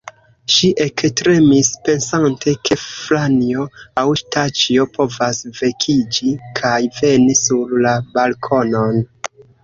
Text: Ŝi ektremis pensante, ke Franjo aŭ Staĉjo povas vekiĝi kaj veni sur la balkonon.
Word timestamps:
Ŝi 0.51 0.67
ektremis 0.83 1.67
pensante, 1.87 2.53
ke 2.69 2.77
Franjo 2.83 3.65
aŭ 4.03 4.05
Staĉjo 4.21 4.85
povas 4.95 5.41
vekiĝi 5.59 6.33
kaj 6.61 6.79
veni 6.95 7.35
sur 7.41 7.77
la 7.87 7.93
balkonon. 8.17 8.99